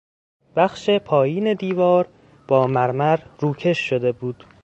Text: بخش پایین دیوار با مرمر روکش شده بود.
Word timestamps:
بخش 0.55 0.89
پایین 0.89 1.53
دیوار 1.53 2.07
با 2.47 2.67
مرمر 2.67 3.19
روکش 3.39 3.79
شده 3.89 4.11
بود. 4.11 4.43